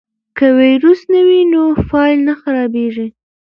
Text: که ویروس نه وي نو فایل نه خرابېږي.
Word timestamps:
که 0.37 0.45
ویروس 0.59 1.01
نه 1.13 1.21
وي 1.27 1.41
نو 1.53 1.63
فایل 1.89 2.19
نه 2.27 2.33
خرابېږي. 2.41 3.07